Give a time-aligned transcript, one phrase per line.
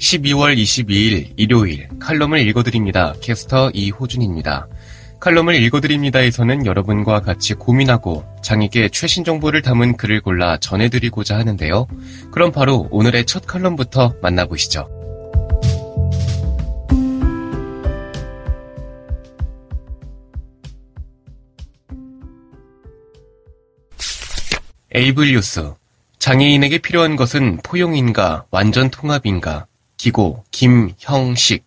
[0.00, 3.14] 12월 22일 일요일 칼럼을 읽어드립니다.
[3.20, 4.66] 캐스터 이호준입니다.
[5.20, 11.86] 칼럼을 읽어드립니다에서는 여러분과 같이 고민하고 장에게 최신 정보를 담은 글을 골라 전해드리고자 하는데요.
[12.32, 14.88] 그럼 바로 오늘의 첫 칼럼부터 만나보시죠.
[24.94, 25.74] 에이블 뉴스
[26.18, 29.66] 장애인에게 필요한 것은 포용인가 완전 통합인가
[30.00, 31.62] 기고 김형식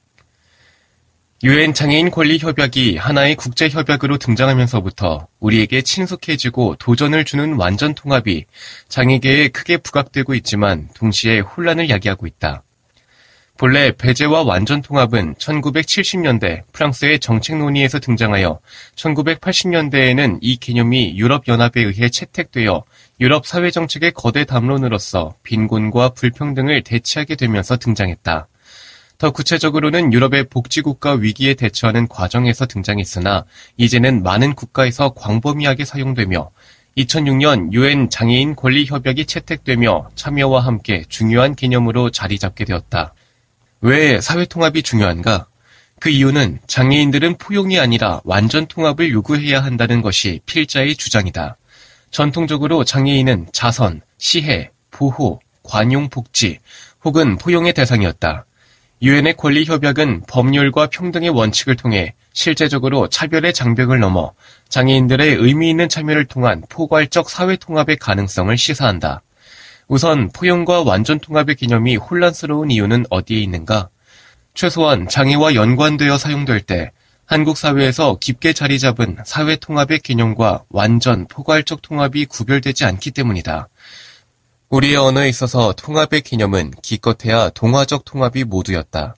[1.44, 8.46] 유엔 장애인 권리 협약이 하나의 국제 협약으로 등장하면서부터 우리에게 친숙해지고 도전을 주는 완전 통합이
[8.88, 12.64] 장애계에 크게 부각되고 있지만 동시에 혼란을 야기하고 있다.
[13.58, 18.60] 본래 배제와 완전 통합은 1970년대 프랑스의 정책 논의에서 등장하여
[18.96, 22.84] 1980년대에는 이 개념이 유럽연합에 의해 채택되어
[23.20, 28.48] 유럽 사회 정책의 거대 담론으로서 빈곤과 불평등을 대치하게 되면서 등장했다.
[29.20, 33.46] 더 구체적으로는 유럽의 복지국가 위기에 대처하는 과정에서 등장했으나
[33.78, 36.50] 이제는 많은 국가에서 광범위하게 사용되며
[36.98, 43.14] 2006년 유엔 장애인 권리 협약이 채택되며 참여와 함께 중요한 개념으로 자리 잡게 되었다.
[43.86, 45.48] 왜 사회 통합이 중요한가?
[46.00, 51.58] 그 이유는 장애인들은 포용이 아니라 완전 통합을 요구해야 한다는 것이 필자의 주장이다.
[52.10, 56.60] 전통적으로 장애인은 자선, 시해, 보호, 관용 복지
[57.04, 58.46] 혹은 포용의 대상이었다.
[59.02, 64.32] 유엔의 권리 협약은 법률과 평등의 원칙을 통해 실제적으로 차별의 장벽을 넘어
[64.70, 69.24] 장애인들의 의미 있는 참여를 통한 포괄적 사회 통합의 가능성을 시사한다.
[69.94, 73.90] 우선 포용과 완전 통합의 개념이 혼란스러운 이유는 어디에 있는가?
[74.56, 76.90] 최소한 장애와 연관되어 사용될 때
[77.28, 83.70] 한국 사회에서 깊게 자리 잡은 사회 통합의 개념과 완전 포괄적 통합이 구별되지 않기 때문이다.
[84.70, 89.14] 우리의 언어에 있어서 통합의 개념은 기껏해야 동화적 통합이 모두였다.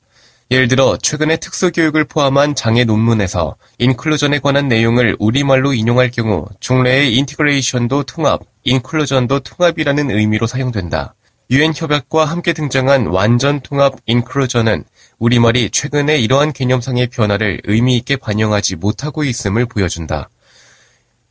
[0.51, 8.03] 예를 들어 최근에 특수교육을 포함한 장애 논문에서 인클루전에 관한 내용을 우리말로 인용할 경우 중래의 인티그레이션도
[8.03, 11.13] 통합, 인클루전도 통합이라는 의미로 사용된다.
[11.51, 14.83] 유엔 협약과 함께 등장한 완전 통합 인클루전은
[15.19, 20.29] 우리말이 최근에 이러한 개념상의 변화를 의미 있게 반영하지 못하고 있음을 보여준다.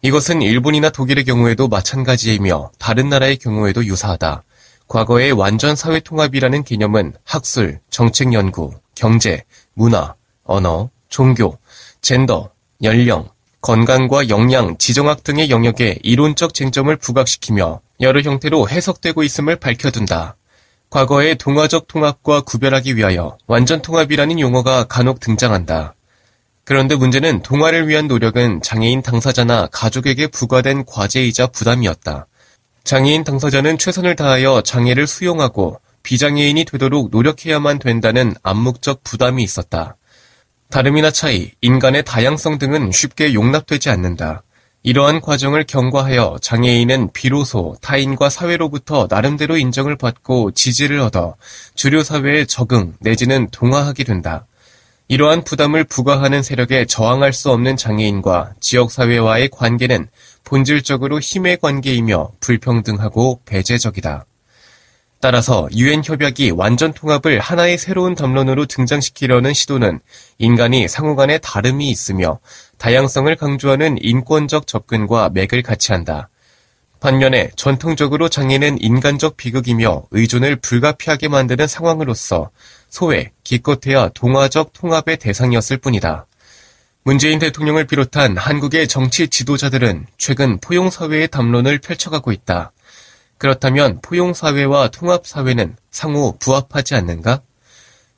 [0.03, 4.45] 이것은 일본이나 독일의 경우에도 마찬가지이며 다른 나라의 경우에도 유사하다.
[4.87, 9.43] 과거의 완전 사회 통합이라는 개념은 학술, 정책 연구, 경제,
[9.75, 10.15] 문화,
[10.45, 11.59] 언어, 종교,
[12.01, 12.51] 젠더,
[12.85, 13.29] 연령,
[13.65, 20.37] 건강과 영양, 지정학 등의 영역에 이론적 쟁점을 부각시키며 여러 형태로 해석되고 있음을 밝혀둔다.
[20.91, 25.95] 과거의 동화적 통합과 구별하기 위하여 완전 통합이라는 용어가 간혹 등장한다.
[26.65, 32.27] 그런데 문제는 동화를 위한 노력은 장애인 당사자나 가족에게 부과된 과제이자 부담이었다.
[32.85, 39.97] 장애인 당사자는 최선을 다하여 장애를 수용하고 비장애인이 되도록 노력해야만 된다는 암묵적 부담이 있었다.
[40.75, 44.43] 다름이나 차이, 인간의 다양성 등은 쉽게 용납되지 않는다.
[44.83, 51.37] 이러한 과정을 경과하여 장애인은 비로소 타인과 사회로부터 나름대로 인정을 받고 지지를 얻어
[51.77, 54.49] 주류 사회에 적응 내지는 동화하게 된다.
[55.07, 60.09] 이러한 부담을 부과하는 세력에 저항할 수 없는 장애인과 지역사회와의 관계는
[60.43, 64.27] 본질적으로 힘의 관계이며 불평등하고 배제적이다.
[65.25, 70.01] 따라서 유엔 협약이 완전 통합을 하나의 새로운 담론으로 등장시키려는 시도는
[70.37, 72.41] 인간이 상호간에 다름이 있으며
[72.77, 76.29] 다양성을 강조하는 인권적 접근과 맥을 같이 한다.
[77.01, 82.51] 반면에 전통적으로 장애는 인간적 비극이며 의존을 불가피하게 만드는 상황으로서
[82.91, 86.27] 소외, 기껏해야 동화적 통합의 대상이었을 뿐이다.
[87.03, 92.74] 문재인 대통령을 비롯한 한국의 정치 지도자들은 최근 포용사회의 담론을 펼쳐가고 있다.
[93.39, 97.43] 그렇다면 포용사회와 통합사회는 상호 부합하지 않는가?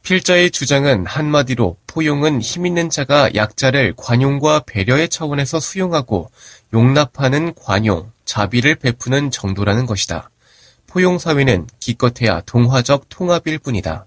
[0.03, 6.31] 필자의 주장은 한마디로 포용은 힘있는 자가 약자를 관용과 배려의 차원에서 수용하고
[6.73, 10.31] 용납하는 관용, 자비를 베푸는 정도라는 것이다.
[10.87, 14.07] 포용사회는 기껏해야 동화적 통합일 뿐이다.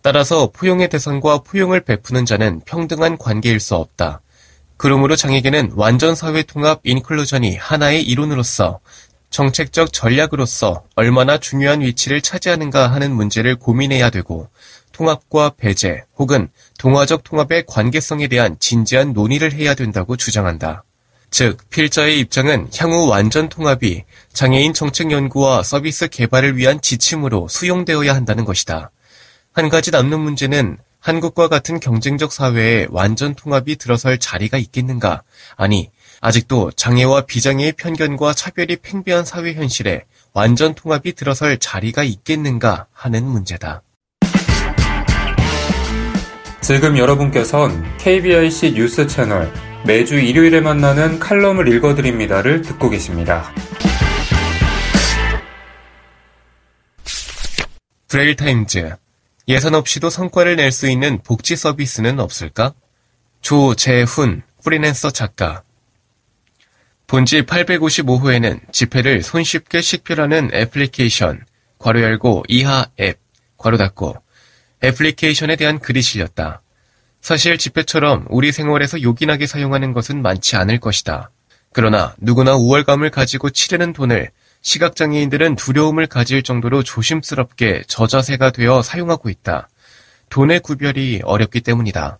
[0.00, 4.20] 따라서 포용의 대상과 포용을 베푸는 자는 평등한 관계일 수 없다.
[4.76, 8.80] 그러므로 장에게는 완전 사회 통합 인클루전이 하나의 이론으로서
[9.34, 14.48] 정책적 전략으로서 얼마나 중요한 위치를 차지하는가 하는 문제를 고민해야 되고
[14.92, 20.84] 통합과 배제 혹은 동화적 통합의 관계성에 대한 진지한 논의를 해야 된다고 주장한다.
[21.32, 28.44] 즉, 필자의 입장은 향후 완전 통합이 장애인 정책 연구와 서비스 개발을 위한 지침으로 수용되어야 한다는
[28.44, 28.92] 것이다.
[29.52, 35.24] 한 가지 남는 문제는 한국과 같은 경쟁적 사회에 완전 통합이 들어설 자리가 있겠는가?
[35.56, 35.90] 아니,
[36.24, 43.82] 아직도 장애와 비장애의 편견과 차별이 팽배한 사회 현실에 완전 통합이 들어설 자리가 있겠는가 하는 문제다.
[46.62, 49.52] 지금 여러분께선 KBIC 뉴스 채널
[49.84, 53.52] 매주 일요일에 만나는 칼럼을 읽어드립니다를 듣고 계십니다.
[58.08, 58.96] 브레일타임즈
[59.48, 62.72] 예산 없이도 성과를 낼 수 있는 복지 서비스는 없을까?
[63.42, 65.62] 조재훈 프리랜서 작가
[67.06, 71.44] 본지 855호에는 집회를 손쉽게 식별하는 애플리케이션
[71.78, 73.18] 괄호 열고 이하 앱
[73.58, 74.16] 괄호 닫고
[74.82, 76.62] 애플리케이션에 대한 글이 실렸다.
[77.20, 81.30] 사실 집회처럼 우리 생활에서 요긴하게 사용하는 것은 많지 않을 것이다.
[81.72, 84.30] 그러나 누구나 우월감을 가지고 치르는 돈을
[84.60, 89.68] 시각장애인들은 두려움을 가질 정도로 조심스럽게 저자세가 되어 사용하고 있다.
[90.30, 92.18] 돈의 구별이 어렵기 때문이다.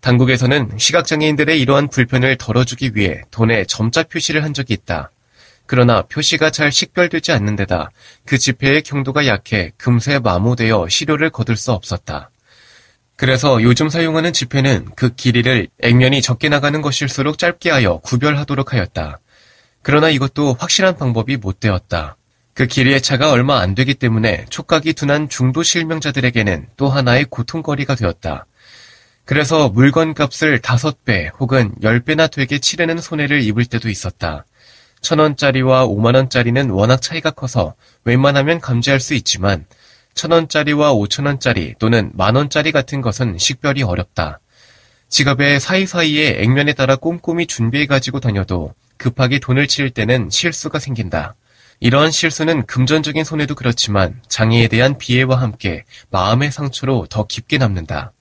[0.00, 5.10] 당국에서는 시각장애인들의 이러한 불편을 덜어주기 위해 돈에 점자 표시를 한 적이 있다.
[5.66, 7.90] 그러나 표시가 잘 식별되지 않는 데다
[8.24, 12.30] 그 지폐의 경도가 약해 금세 마모되어 시료를 거둘 수 없었다.
[13.16, 19.18] 그래서 요즘 사용하는 지폐는 그 길이를 액면이 적게 나가는 것일수록 짧게 하여 구별하도록 하였다.
[19.82, 22.16] 그러나 이것도 확실한 방법이 못 되었다.
[22.54, 28.46] 그 길이의 차가 얼마 안 되기 때문에 촉각이 둔한 중도 실명자들에게는 또 하나의 고통거리가 되었다.
[29.28, 34.46] 그래서 물건 값을 다섯 배 혹은 열 배나 되게 치르는 손해를 입을 때도 있었다.
[35.02, 39.66] 천 원짜리와 오만 원짜리는 워낙 차이가 커서 웬만하면 감지할 수 있지만
[40.14, 44.40] 천원짜리와 오천원짜리 또는 만원짜리 같은 것은 식별이 어렵다.
[45.10, 51.34] 지갑의 사이사이에 액면에 따라 꼼꼼히 준비해 가지고 다녀도 급하게 돈을 칠 때는 실수가 생긴다.
[51.80, 58.14] 이러한 실수는 금전적인 손해도 그렇지만 장애에 대한 비애와 함께 마음의 상처로 더 깊게 남는다.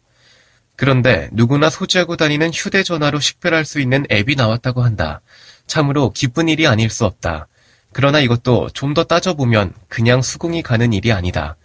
[0.78, 5.22] 그런데 누구나 소지하고 다니는 휴대전화로 식별할 수 있는 앱이 나왔다고 한다.
[5.66, 7.48] 참으로 기쁜 일이 아닐 수 없다.
[7.92, 11.56] 그러나 이것도 좀 더 따져보면 그냥 수긍이 가는 일이 아니다.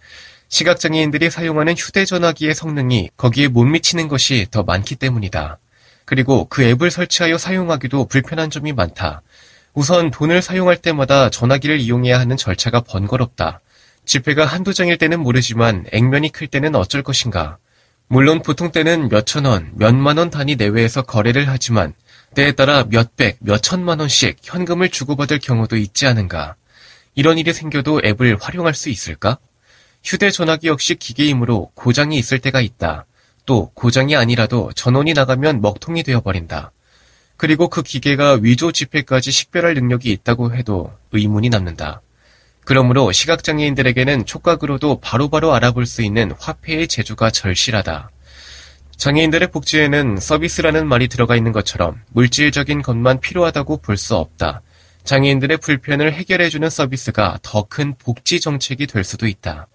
[0.49, 5.59] 시각장애인들이 사용하는 휴대전화기의 성능이 거기에 못 미치는 것이 더 많기 때문이다.
[6.05, 9.21] 그리고 그 앱을 설치하여 사용하기도 불편한 점이 많다.
[9.73, 13.61] 우선 돈을 사용할 때마다 전화기를 이용해야 하는 절차가 번거롭다.
[14.05, 17.57] 지폐가 한두 장일 때는 모르지만 액면이 클 때는 어쩔 것인가.
[18.07, 21.93] 물론 보통 때는 몇천 원, 몇만 원 단위 내외에서 거래를 하지만
[22.35, 26.55] 때에 따라 몇백, 몇천만 원씩 현금을 주고받을 경우도 있지 않은가.
[27.15, 29.37] 이런 일이 생겨도 앱을 활용할 수 있을까?
[30.03, 33.05] 휴대전화기 역시 기계이므로 고장이 있을 때가 있다.
[33.45, 36.71] 또 고장이 아니라도 전원이 나가면 먹통이 되어버린다.
[37.37, 42.01] 그리고 그 기계가 위조 지폐까지 식별할 능력이 있다고 해도 의문이 남는다.
[42.65, 48.09] 그러므로 시각장애인들에게는 촉각으로도 바로바로 바로 알아볼 수 있는 화폐의 재주가 절실하다.
[48.97, 54.61] 장애인들의 복지에는 서비스라는 말이 들어가 있는 것처럼 물질적인 것만 필요하다고 볼 수 없다.
[55.03, 59.67] 장애인들의 불편을 해결해주는 서비스가 더 큰 복지 정책이 될 수도 있다.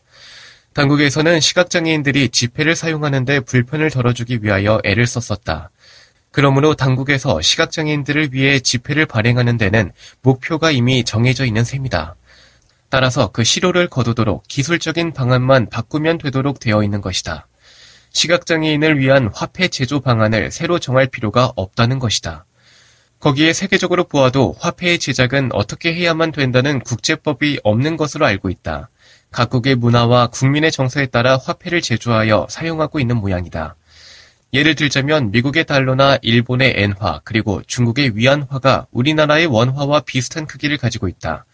[0.72, 5.70] 당국에서는 시각장애인들이 지폐를 사용하는데 불편을 덜어주기 위하여 애를 썼었다.
[6.30, 9.92] 그러므로 당국에서 시각장애인들을 위해 지폐를 발행하는 데는
[10.22, 12.14] 목표가 이미 정해져 있는 셈이다.
[12.90, 17.46] 따라서 그 실효를 거두도록 기술적인 방안만 바꾸면 되도록 되어 있는 것이다.
[18.12, 22.46] 시각장애인을 위한 화폐 제조 방안을 새로 정할 필요가 없다는 것이다.
[23.20, 28.90] 거기에 세계적으로 보아도 화폐의 제작은 어떻게 해야만 된다는 국제법이 없는 것으로 알고 있다.
[29.32, 33.76] 각국의 문화와 국민의 정서에 따라 화폐를 제조하여 사용하고 있는 모양이다.
[34.54, 41.44] 예를 들자면 미국의 달러나 일본의 엔화 그리고 중국의 위안화가 우리나라의 원화와 비슷한 크기를 가지고 있다.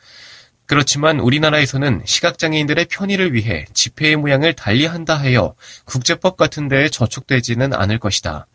[0.74, 5.54] 그렇지만 우리나라에서는 시각장애인들의 편의를 위해 지폐의 모양을 달리한다 하여
[5.84, 8.48] 국제법 같은 데에 저촉되지는 않을 것이다.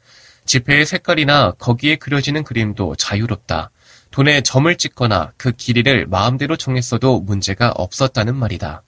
[0.45, 3.71] 지폐의 색깔이나 거기에 그려지는 그림도 자유롭다.
[4.11, 8.83] 돈에 점을 찍거나 그 길이를 마음대로 정했어도 문제가 없었다는 말이다.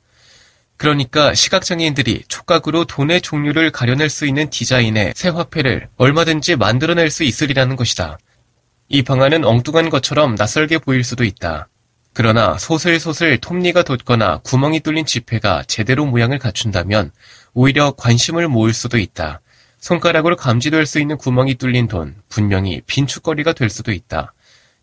[0.76, 7.78] 그러니까 시각장애인들이 촉각으로 돈의 종류를 가려낼 수 있는 디자인의 새 화폐를 얼마든지 만들어낼 수 있으리라는
[7.78, 8.18] 것이다.
[8.90, 11.70] 이 방안은 엉뚱한 것처럼 낯설게 보일 수도 있다.
[12.14, 17.12] 그러나 소슬소슬 톱니가 돋거나 구멍이 뚫린 지폐가 제대로 모양을 갖춘다면
[17.54, 19.40] 오히려 관심을 모을 수도 있다.
[19.80, 24.34] 손가락으로 감지될 수 있는 구멍이 뚫린 돈, 분명히 빈축거리가 될 수도 있다.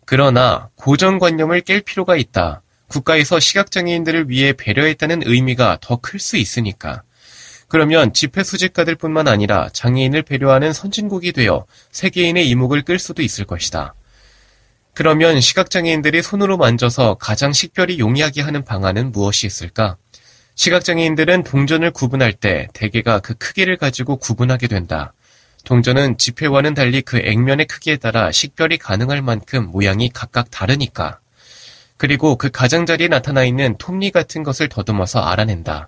[0.05, 2.61] 그러나 고정관념을 깰 필요가 있다.
[2.87, 7.03] 국가에서 시각장애인들을 위해 배려했다는 의미가 더 클 수 있으니까.
[7.67, 13.93] 그러면 집회 수집가들 뿐만 아니라 장애인을 배려하는 선진국이 되어 세계인의 이목을 끌 수도 있을 것이다.
[14.99, 19.95] 그러면 시각장애인들이 손으로 만져서 가장 식별이 용이하게 하는 방안은 무엇이 있을까?
[20.55, 25.13] 시각장애인들은 동전을 구분할 때 대개가 그 크기를 가지고 구분하게 된다.
[25.63, 31.19] 동전은 지폐와는 달리 그 액면의 크기에 따라 식별이 가능할 만큼 모양이 각각 다르니까.
[31.95, 35.87] 그리고 그 가장자리에 나타나 있는 톱니 같은 것을 더듬어서 알아낸다.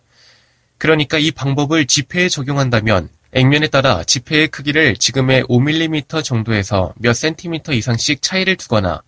[0.78, 8.22] 그러니까 이 방법을 지폐에 적용한다면 액면에 따라 지폐의 크기를 지금의 5mm 정도에서 몇 cm 이상씩
[8.22, 9.04] 차이를 두거나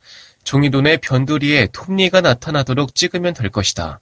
[0.46, 4.00] 종이돈의 변두리에 톱니가 나타나도록 찍으면 될 것이다.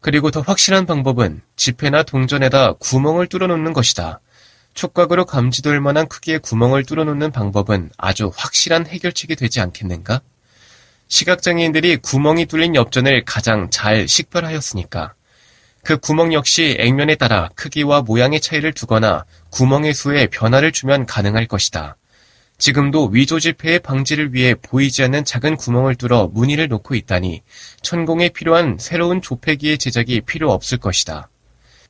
[0.00, 4.20] 그리고 더 확실한 방법은 지폐나 동전에다 구멍을 뚫어놓는 것이다.
[4.74, 10.20] 촉각으로 감지될 만한 크기의 구멍을 뚫어놓는 방법은 아주 확실한 해결책이 되지 않겠는가?
[11.06, 15.14] 시각장애인들이 구멍이 뚫린 엽전을 가장 잘 식별하였으니까.
[15.84, 21.96] 그 구멍 역시 액면에 따라 크기와 모양의 차이를 두거나 구멍의 수에 변화를 주면 가능할 것이다.
[22.56, 27.42] 지금도 위조 지폐의 방지를 위해 보이지 않는 작은 구멍을 뚫어 무늬를 놓고 있다니
[27.82, 31.28] 천공에 필요한 새로운 조폐기의 제작이 필요 없을 것이다.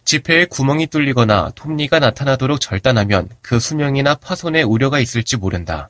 [0.05, 5.89] 지폐에 구멍이 뚫리거나 톱니가 나타나도록 절단하면 그 수명이나 파손에 우려가 있을지 모른다.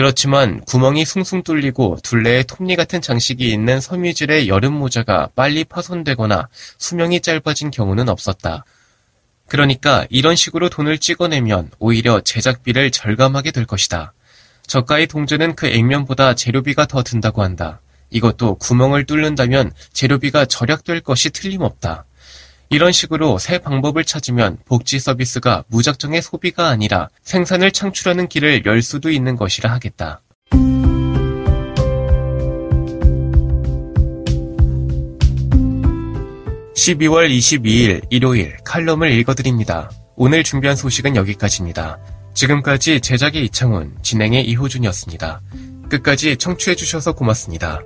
[0.00, 7.20] 그렇지만 구멍이 숭숭 뚫리고 둘레에 톱니 같은 장식이 있는 섬유질의 여름 모자가 빨리 파손되거나 수명이
[7.20, 8.64] 짧아진 경우는 없었다.
[9.46, 14.14] 그러니까 이런 식으로 돈을 찍어내면 오히려 제작비를 절감하게 될 것이다.
[14.66, 17.82] 저가의 동전은 그 액면보다 재료비가 더 든다고 한다.
[18.08, 22.06] 이것도 구멍을 뚫는다면 재료비가 절약될 것이 틀림없다.
[22.72, 29.10] 이런 식으로 새 방법을 찾으면 복지 서비스가 무작정의 소비가 아니라 생산을 창출하는 길을 열 수도
[29.10, 30.22] 있는 것이라 하겠다.
[36.76, 39.90] 12월 22일 일요일 칼럼을 읽어드립니다.
[40.14, 41.98] 오늘 준비한 소식은 여기까지입니다.
[42.34, 45.40] 지금까지 제작의 이창훈, 진행의 이호준이었습니다.
[45.90, 47.80] 끝까지 청취해주셔서 고맙습니다.